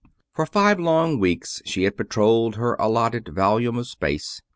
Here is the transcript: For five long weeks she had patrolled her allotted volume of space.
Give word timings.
For 0.33 0.47
five 0.47 0.79
long 0.79 1.19
weeks 1.19 1.61
she 1.63 1.83
had 1.83 1.95
patrolled 1.95 2.55
her 2.55 2.73
allotted 2.79 3.27
volume 3.35 3.77
of 3.77 3.87
space. 3.87 4.41